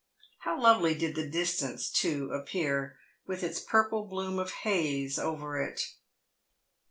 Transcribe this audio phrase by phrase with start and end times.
[0.39, 5.79] How lovely did the distance too appear, with its purple bloom of haze over it.